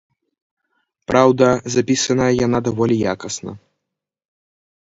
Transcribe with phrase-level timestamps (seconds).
[1.11, 1.45] Праўда,
[1.75, 3.51] запісаная яна даволі якасна.